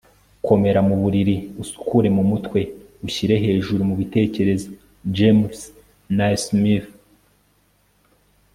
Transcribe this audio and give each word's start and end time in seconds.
komera 0.47 0.79
mu 0.87 0.95
mubiri, 1.01 1.35
usukure 1.61 2.07
mu 2.17 2.23
mutwe, 2.31 2.59
ushyire 3.07 3.35
hejuru 3.43 3.81
mu 3.89 3.95
bitekerezo.- 3.99 4.67
james 5.15 5.59
naismith 6.17 6.89